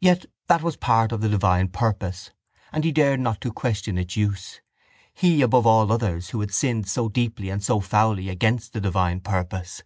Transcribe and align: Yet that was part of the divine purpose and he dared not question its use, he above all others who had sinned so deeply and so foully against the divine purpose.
Yet 0.00 0.26
that 0.48 0.62
was 0.62 0.74
part 0.76 1.12
of 1.12 1.20
the 1.20 1.28
divine 1.28 1.68
purpose 1.68 2.32
and 2.72 2.82
he 2.82 2.90
dared 2.90 3.20
not 3.20 3.54
question 3.54 3.96
its 3.96 4.16
use, 4.16 4.60
he 5.14 5.42
above 5.42 5.64
all 5.64 5.92
others 5.92 6.30
who 6.30 6.40
had 6.40 6.52
sinned 6.52 6.88
so 6.88 7.08
deeply 7.08 7.50
and 7.50 7.62
so 7.62 7.78
foully 7.78 8.28
against 8.30 8.72
the 8.72 8.80
divine 8.80 9.20
purpose. 9.20 9.84